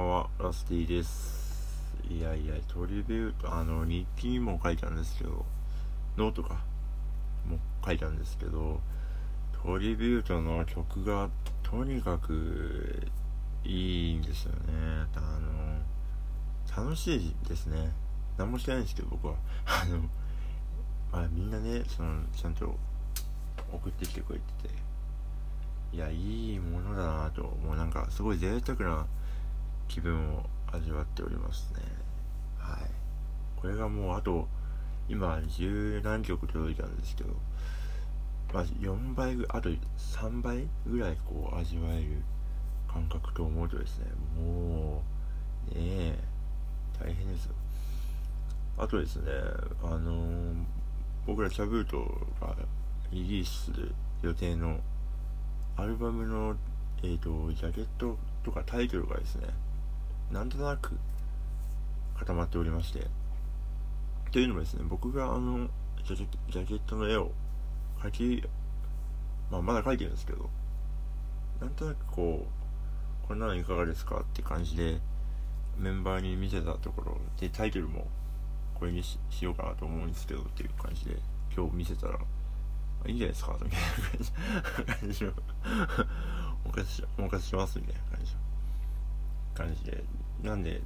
[0.00, 1.94] んは、ラスティです。
[2.08, 5.44] いやいや、トリビュート、あの、日記にも書いたんですけど、
[6.16, 6.64] ノートか、
[7.46, 8.80] も書いたんですけど、
[9.62, 11.28] トリビュートの曲が
[11.62, 13.06] とにかく
[13.64, 14.58] いいんですよね。
[15.14, 17.92] あの、楽しいですね。
[18.36, 19.34] 何もしてないんですけど、僕は。
[19.66, 19.98] あの、
[21.10, 22.76] まあみんなね、その、ちゃんと
[23.72, 24.74] 送ってきてくれてて、
[25.92, 29.06] いや、いいものだなと、もうなんか、すごい贅沢な
[29.88, 31.80] 気分を味わっておりますね。
[32.58, 32.90] はい。
[33.56, 34.48] これがもうあと、
[35.08, 37.30] 今十何曲届いたんですけど、
[38.52, 42.22] まあ4倍、あと3倍ぐらいこう味わえる
[42.88, 44.06] 感覚と思うとですね、
[44.40, 45.02] も
[45.70, 46.18] う、ねえ、
[46.98, 47.54] 大変ですよ。
[48.78, 49.30] あとですね、
[49.82, 50.54] あのー、
[51.26, 51.98] 僕らキャブート
[52.40, 52.54] が
[53.10, 54.80] リリースする予定の
[55.76, 56.56] アルバムの、
[57.02, 59.48] えーと、ジャケットとかタイトルがですね、
[60.30, 60.98] なんとなく
[62.18, 63.06] 固まっておりまして、
[64.32, 65.68] というのもですね、僕があの、
[66.04, 67.32] ジャジャケットの絵を
[68.00, 68.42] 描き、
[69.50, 70.50] まあ、まだ描いてるんですけど、
[71.60, 72.46] なんとなくこ
[73.24, 75.00] う、こんなのいかがですかって感じで、
[75.78, 78.06] メンバーに見せたところで、タイトルも
[78.74, 81.16] これにしようかなと思うんですけどっていう感じで、
[81.56, 82.18] 今日見せたら、
[83.06, 85.24] いいんじゃないですかみたいな感じ
[86.64, 88.35] お任せし、お任せしますみたいな感じ
[89.56, 90.04] 感じで。
[90.42, 90.82] なんで、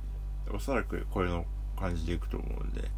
[0.53, 1.45] おそらくこれの
[1.77, 2.91] 感じでいくと思うんで、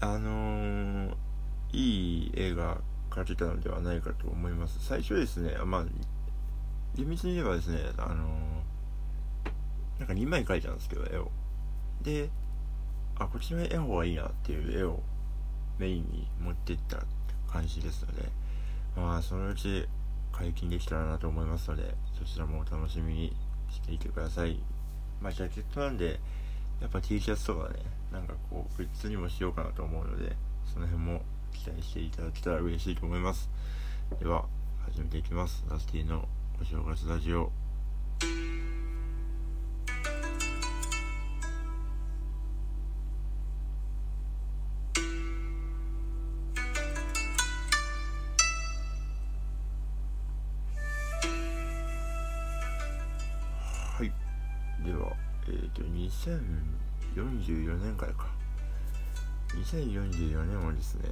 [0.00, 1.14] あのー、
[1.72, 2.78] いい映画
[3.10, 4.84] 描けたのではないかと思います。
[4.84, 5.84] 最初ですね、まあ、
[6.94, 11.30] 厳密に言えばですね、あのー、なんか2枚描いたんですけど、絵を。
[12.02, 12.30] で、
[13.18, 15.02] あ、こっちの絵の方がいいなっていう絵を
[15.78, 16.98] メインに持っていった
[17.50, 18.28] 感じですので、
[18.96, 19.86] まあ、そのうち
[20.32, 23.36] 解禁できたらなと思いますので、そちらもお楽しみに
[23.70, 24.58] していてください。
[25.20, 26.18] まあ、ジャケットなんで、
[26.80, 27.80] やっぱ T シャツとかね、
[28.12, 30.36] なんかこう、グッズにもしようかなと思うので、
[30.72, 33.50] その辺も期待していただけたら嬉しいと思います。
[34.18, 34.46] では、
[34.84, 35.64] 始めていきます。
[35.70, 36.26] ラスティの
[36.60, 37.52] お正月ラジオ。
[57.50, 58.26] 2044年からか。
[59.54, 61.08] 2044年はですね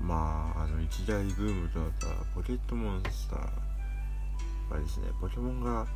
[0.00, 3.40] まああの一大ブームとなったポケットモンスター
[4.72, 5.86] がですねポケモンが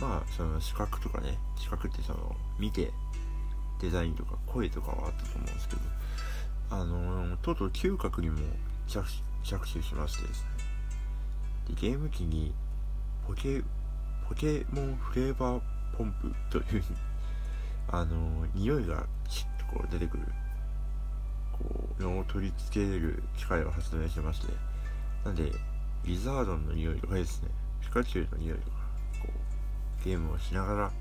[0.00, 2.92] まあその視覚とかね視覚ってその見て
[3.80, 5.80] デザインとか声とかはあったと思うんですけど
[6.70, 8.36] あのとうとう嗅覚にも
[8.86, 9.04] 着
[9.44, 10.48] 手しましてですね。
[11.74, 12.54] でゲーム機に
[13.26, 13.62] ポケ
[14.28, 15.60] ポケモンフレーバー
[15.96, 16.82] ポンプという
[17.88, 20.24] あの匂いがきっとこう出てくる。
[21.52, 24.52] こうのを取り付ける機械を発明してまして。
[25.24, 25.52] なんで
[26.04, 27.48] リザードンの匂いとかですね。
[27.80, 28.76] ピカチュウの匂いとか
[29.20, 30.92] こうゲームをしながら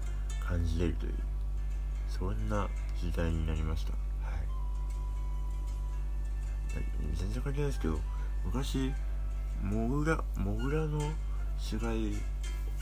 [0.45, 1.13] 感じれるという
[2.07, 2.67] そんな
[2.99, 3.93] 時代になりました。
[3.93, 4.41] はい。
[7.15, 7.99] 全然関係ないですけど
[8.45, 8.91] 昔
[9.61, 10.99] モグラモグラの
[11.57, 12.15] 死骸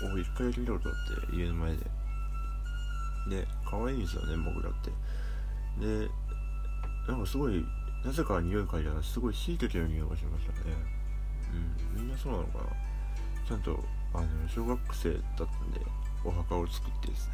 [0.01, 1.98] を一回見たことあって家の前で。
[3.27, 4.91] で可愛いんですよね僕だって。
[5.79, 6.09] で
[7.07, 7.65] なんかすごい
[8.05, 10.75] なぜか匂い嗅いだらすごいしいたけの匂いがしましたね。
[11.95, 12.65] うんみんなそうなのかな。
[13.47, 15.81] ちゃんとあの小学生だったんで
[16.23, 17.33] お墓を作ってですね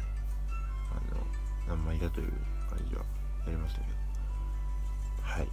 [0.90, 2.32] あの何枚だという
[2.70, 3.02] 感じは
[3.46, 3.96] やりましたけど。
[5.22, 5.48] はい。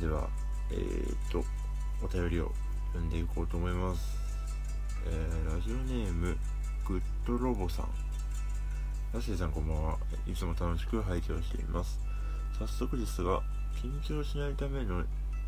[0.00, 0.28] では
[0.70, 1.44] えー、っと
[2.04, 2.52] お便りを
[2.88, 4.18] 読んでいこうと思います。
[5.06, 6.36] えー、ラジオネーム
[6.86, 8.11] グッドロボさん。
[9.12, 9.98] ラッシーさんこんばんは。
[10.26, 12.00] いつも楽しく拝聴しています。
[12.58, 13.42] 早速ですが、
[13.76, 15.04] 緊張しないための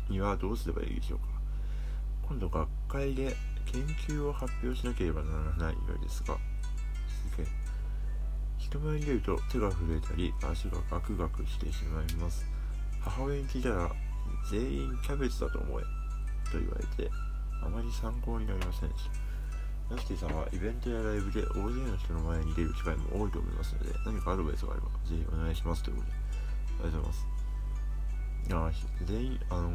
[0.07, 1.25] にはどうすればいいでしょうか？
[2.27, 6.37] 今度学会で研究を発表しなければならないのですが、
[7.31, 7.47] すげえ。
[8.59, 12.45] 人前に出ると手が震えたり足がガクガクしてしまいます。
[13.01, 13.91] 母親に聞いたら、
[14.51, 15.83] 全員キャベツだと思え
[16.51, 17.09] と言われて、
[17.63, 19.24] あまり参考になりませんでした。
[19.89, 27.19] ナスティさんはイベントやライブで大勢の人の前に出る機会も多いと思いますので、何かアドバイスがあれば、ぜひお願いしますということで、ありがとうござ
[28.57, 28.85] います。
[29.01, 29.69] あ全員、あの、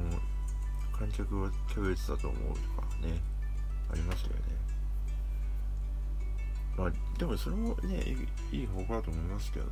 [0.98, 3.20] 観客はキャベツだと思うとかね、
[3.92, 4.42] ありましたよね。
[6.76, 8.02] まあ、でもそれもね、
[8.52, 9.70] いい方法だと思いますけどね。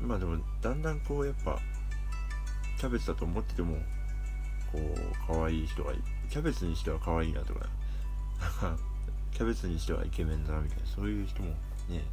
[0.00, 0.08] うん。
[0.08, 1.58] まあでも、だんだんこう、やっぱ、
[2.78, 3.76] キャベツだと思ってても、
[4.72, 5.96] こう、可愛い人がい
[6.30, 7.66] キャベツにしては可愛いなとか
[9.32, 11.48] キャベツにしてはイケメンだなみたいなそういう人も
[11.88, 12.04] ね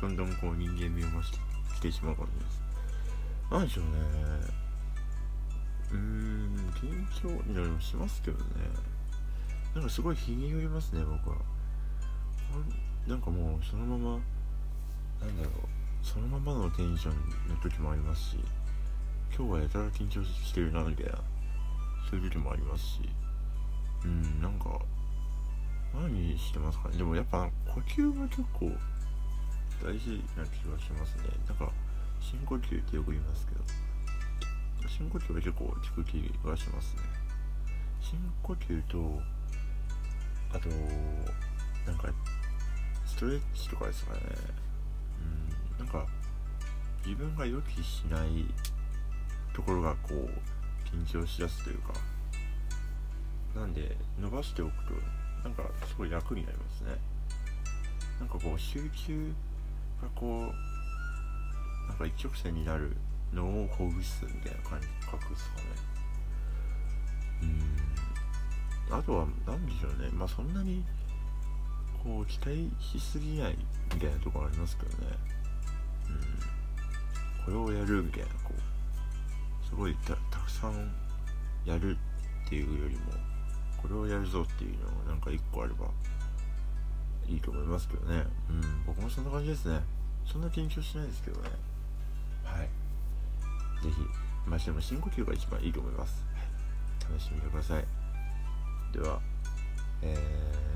[0.00, 1.38] どんどんこう人間味を増して
[1.74, 2.68] きてしまうかもしれないです
[3.50, 3.90] なんでしょうね。
[5.90, 8.44] うーん緊張になりもしますけどね。
[9.74, 11.36] なんかすごい日によりますね僕は。
[13.06, 14.10] なんかもうそのまま
[15.20, 15.52] なんだろう。
[16.02, 18.36] そのままのテンションの時もありますし
[19.36, 21.18] 今日はやたら緊張してるなみたいな
[22.08, 23.00] そういう時もありますし。
[24.04, 24.78] うんなんか
[25.94, 26.96] 何してますかね？
[26.96, 28.70] でもやっぱ呼吸が結構
[29.84, 31.24] 大事な気がしますね。
[31.46, 31.70] なんか
[32.20, 33.60] 深呼吸ってよく言いますけど。
[34.88, 37.02] 深呼吸は結構効く気がしますね。
[38.00, 39.20] 深呼吸と
[40.52, 40.68] あと
[41.86, 42.08] なんか
[43.04, 44.20] ストレッチとかですかね。
[45.78, 46.06] うんなんか
[47.04, 48.46] 自分が予期しない
[49.52, 50.30] ところがこう
[50.86, 51.92] 緊張しだすというか。
[53.54, 54.94] なんで伸ばしておくと
[55.44, 56.98] なんかすごい楽になりますね。
[58.18, 59.32] なんかこう集中
[60.02, 62.96] がこうなんか一直線になる
[63.32, 65.62] のをほぐすみたいな感じ覚ですかね。
[68.90, 68.98] うん。
[68.98, 70.08] あとは何でしょうね。
[70.12, 70.84] まあそんなに
[72.02, 73.58] こう期待しすぎない
[73.94, 75.06] みたいなところありますけどね。
[76.08, 77.54] うん。
[77.54, 80.92] これをやるみたいなこうすごいたくさん
[81.64, 81.96] やる
[82.46, 83.27] っていうよりも
[83.80, 85.86] これをやるぞっていうのがなんか1個あれば
[87.26, 88.24] いいと思いますけどね。
[88.50, 88.84] うん。
[88.86, 89.80] 僕もそんな感じですね。
[90.26, 91.50] そんな緊張しないですけどね。
[92.44, 92.68] はい。
[93.82, 93.96] 是非
[94.46, 96.24] まあでも深呼吸が一番いいと思います、
[97.06, 97.84] はい、試しみてください。
[98.92, 99.20] では
[100.00, 100.16] え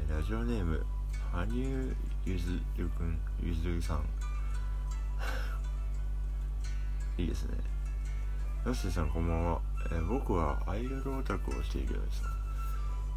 [0.09, 0.85] ー、ラジオネーム
[1.33, 1.97] 羽生
[2.27, 4.05] ゆずるくんゆずるさん。
[7.17, 7.57] いいですね。
[8.67, 9.61] ヨッシーさんこんばんは、
[9.91, 12.23] えー、僕はアイドルオタクをしているのです。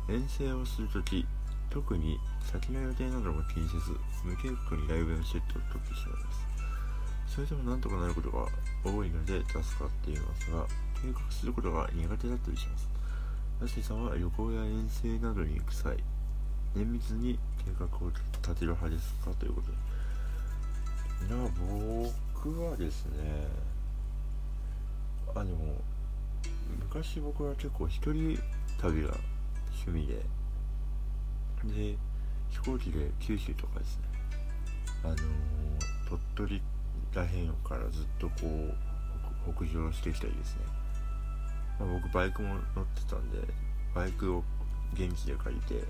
[0.08, 1.26] 遠征をするとき
[1.70, 3.92] 特に先の予定なども気にせず
[4.24, 7.36] 無計画にライブのチケットを取ってしまいます。
[7.36, 8.48] それでもなんとかなることが
[8.84, 10.66] 多いので助かっていますが
[11.02, 12.88] 計画することが苦手だったりします。
[13.62, 15.98] ラシーさんは旅行や遠征などに行く際
[16.76, 18.12] 綿密に計画を
[18.42, 19.78] 立てる派ですかということで。
[21.28, 21.50] いや
[22.36, 23.48] 僕はですね
[25.34, 25.82] あでも
[26.80, 28.38] 昔僕は結構一人
[28.80, 29.18] 旅が
[29.76, 30.26] 趣味で。
[31.74, 31.98] で
[32.50, 34.04] 飛行機で九州とかですね。
[35.04, 35.20] あのー、
[36.08, 36.62] 鳥取
[37.14, 40.62] らへんからずっとこう北上してきたりですね、
[41.80, 43.38] まあ、僕バイクも乗ってたんで
[43.94, 44.44] バイクを
[44.94, 45.84] 現地で借りて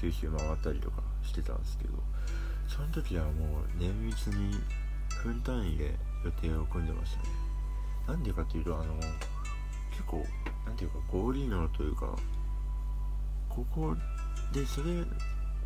[0.00, 1.94] 九州回ったりとかしてたんですけど
[2.66, 4.54] その時はもう綿密に
[5.22, 5.94] 分単位で
[6.24, 7.28] 予定を組んでましたね。
[8.08, 8.94] なんでかっていうとあの
[9.90, 10.24] 結構
[10.66, 12.16] なんていうか合理能というか
[13.54, 13.94] ここ
[14.50, 14.92] でそれ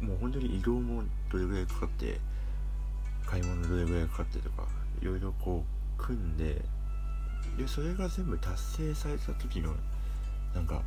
[0.01, 2.19] もう本当に移動もどれぐらいかかって
[3.25, 4.67] 買い物どれぐらいかかってとか
[5.01, 5.65] いろいろこ
[5.99, 6.63] う組んで
[7.57, 9.73] でそれが全部達成された時の
[10.53, 10.83] なんか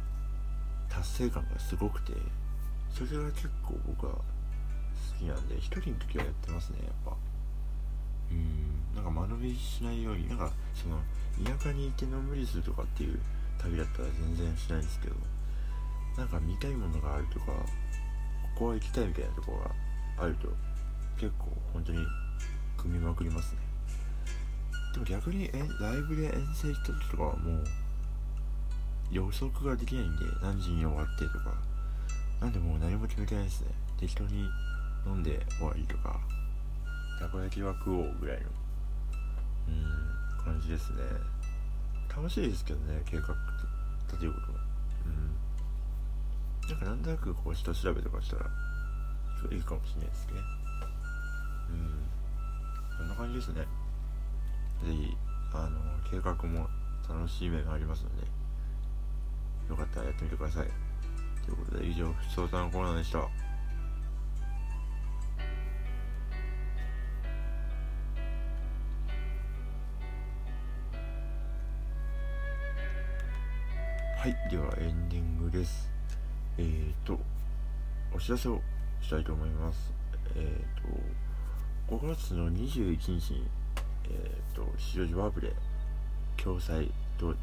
[0.90, 2.12] 達成感がすごくて
[2.94, 4.22] それが結構僕は好
[5.18, 7.16] きなんで一人の時はやってますねやっぱ。
[8.32, 10.98] うんなんか間延びしないようになんかその
[11.44, 13.20] 田舎にいてのんびりするとかっていう
[13.58, 15.16] 旅だったら全然しないんですけど。
[16.20, 17.54] なんか見たいものがあるとかこ
[18.56, 19.72] こは行きたいみたいなところが
[20.26, 20.50] あると
[21.18, 22.06] 結構本当に
[22.76, 23.60] 組みまくりますね。
[24.94, 27.64] でも逆にえライブで遠征行った時とかはもう
[29.12, 31.56] 予測ができないんで何時に終わってとか
[32.42, 33.68] なんでもう何も決めてないですね。
[33.98, 34.50] 適当に
[35.06, 36.20] 飲んで終わりとか
[37.18, 38.48] たこ焼きは食おうぐらいの
[39.70, 41.00] うん感じですね。
[42.14, 43.34] 楽しいですけどね計画
[44.08, 44.49] 立てること。
[46.70, 48.46] なんかなんとなくこう下調べとかしたら
[49.52, 50.34] いいかもしれないですね。
[51.70, 52.04] うん。
[52.98, 53.66] こんな感じですね。
[54.86, 55.18] 是非
[55.54, 56.68] あの計画も
[57.08, 58.28] 楽しい面がありますので
[59.70, 60.68] よかったらやってみてください。
[61.46, 63.20] ということで以上ふつおたのコーナーでした。
[63.20, 63.28] は
[74.28, 74.52] い。
[74.52, 75.99] ではエンディングです。
[76.60, 77.18] えっ、ー、と
[78.14, 78.62] お知らせを
[79.02, 79.94] したいと思います
[80.36, 83.48] えっ、ー、と5月の21日に
[84.06, 85.54] えっ、ー、と吉祥寺ワープで
[86.38, 87.34] 共催と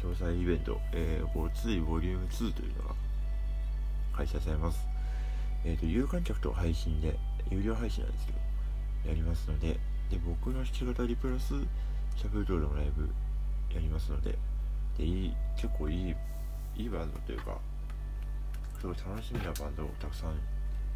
[0.00, 2.94] 共催イベント、えー、ごついボリューム2というのが
[4.16, 4.86] 開催されます。
[5.64, 7.16] えっ、と、有観客と配信で、
[7.50, 8.38] 有料配信なんですけど、
[9.08, 9.78] やりますので、
[10.10, 11.54] で、僕の弾き語りプラス、
[12.16, 13.08] シャフルトールのライブ
[13.72, 14.36] やりますので、
[14.98, 16.14] で、いい、結構いい、
[16.76, 17.58] いいバンドというか、
[18.82, 20.34] すごい楽しみなバンドをたくさん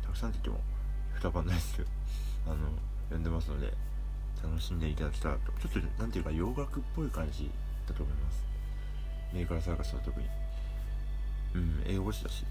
[0.03, 1.89] たくさんって言っても2晩ないですけど
[2.51, 2.57] あの
[3.05, 3.73] 読んでますので
[4.43, 5.53] 楽しんでいただけたらと。
[5.69, 7.49] ちょっとなんていうか洋楽っぽい感じ
[7.87, 8.45] だと思います。
[9.33, 10.27] メーカーサーカスは特に。
[11.55, 12.45] うん英語詞だし。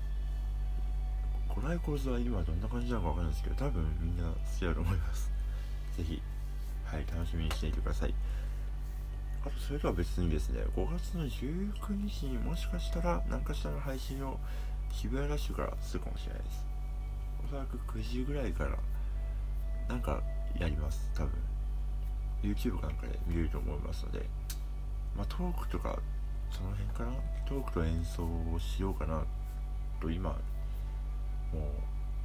[1.50, 5.30] コライコーズは今どんな感じなのかわかんないですけど多分みんな好きだと思います。
[5.98, 6.22] ぜひ
[6.86, 8.14] はい楽しみにしていてください。
[9.46, 14.40] あとそれとは別にですね5月の19日にもしかしたら何かしらの配信を
[14.92, 16.66] 渋谷ラッシュからするかもしれないです。
[17.46, 18.78] おそらく9時ぐらいから
[19.88, 20.22] なんか
[20.58, 21.32] やります多分。
[22.44, 24.26] YouTube かなんかで見れると思いますので。
[25.16, 25.98] まあトークとか
[26.52, 27.12] その辺かな？
[27.48, 29.24] トークと演奏をしようかな
[30.02, 30.40] と今も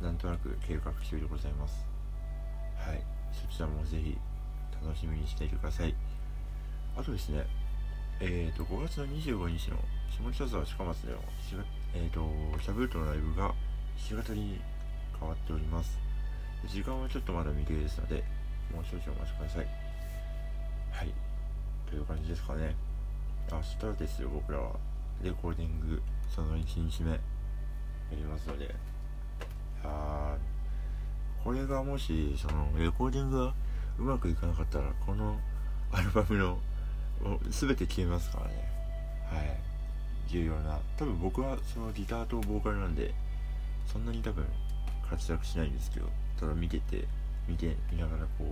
[0.00, 1.86] うなんとなく計画中でございます。
[2.76, 3.02] はい。
[3.32, 4.18] そちらもぜひ
[4.84, 5.94] 楽しみにしていてください。
[6.96, 7.44] あとですね
[8.20, 9.76] えーと5月の25日の
[10.10, 11.18] 下北沢近松での
[11.94, 12.20] えーと
[12.62, 13.52] シャブルトのライブが
[13.96, 14.60] 日型に
[15.18, 15.98] 変わっております。
[16.66, 18.22] 時間はちょっとまだ未定ですので
[18.72, 19.66] もう少々お待ちください。
[20.92, 21.14] はい。
[21.88, 22.74] という感じですかね。
[23.50, 23.60] 明
[23.92, 24.72] 日ですよ僕らは。
[25.22, 26.00] レコーディング
[26.34, 27.12] その1日目。
[27.12, 27.18] や
[28.12, 28.74] りますので。
[29.82, 30.36] あ
[31.42, 33.54] これがもしそのレコーディングが
[33.98, 35.38] うまくいかなかったらこの
[35.90, 36.58] アルバムの
[37.48, 38.68] 全て消えますからね。
[39.24, 39.69] はい。
[40.30, 43.12] 重要な多分僕はそのギターとボーカルなんで
[43.86, 44.44] そんなに多分
[45.08, 46.06] 活躍しないんですけど
[46.38, 47.04] ただ見てて
[47.48, 48.44] 見て見ながらこ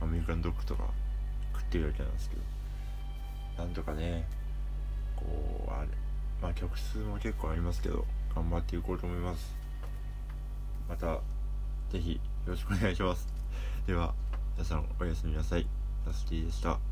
[0.00, 0.84] うアメリカンドッグとか
[1.52, 2.42] 食ってるだけなんですけど
[3.64, 4.26] なんとかね
[5.16, 5.24] こ
[5.68, 5.88] うあれ
[6.40, 8.04] まあ曲数も結構ありますけど
[8.34, 9.54] 頑張っていこうと思います。
[10.88, 11.18] また
[11.90, 13.28] 是非よろしくお願いします。
[13.86, 14.14] では
[14.56, 15.66] 皆さんおやすみなさい。
[16.06, 16.91] ラスティでした。